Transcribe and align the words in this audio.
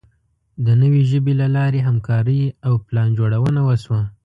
د 0.65 0.67
نوې 0.81 1.01
ژبې 1.11 1.33
له 1.41 1.47
لارې 1.55 1.79
همکاري 1.87 2.41
او 2.67 2.73
پلانجوړونه 2.85 3.61
وشوه. 3.63 4.01